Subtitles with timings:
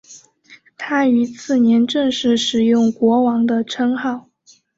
[0.79, 4.29] 他于次年正式使用国王的称号。